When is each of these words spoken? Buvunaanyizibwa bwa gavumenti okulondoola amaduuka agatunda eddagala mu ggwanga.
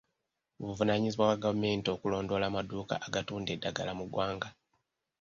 Buvunaanyizibwa 0.61 1.25
bwa 1.27 1.41
gavumenti 1.43 1.87
okulondoola 1.95 2.45
amaduuka 2.47 2.95
agatunda 3.07 3.49
eddagala 3.57 3.91
mu 3.99 4.05
ggwanga. 4.07 4.49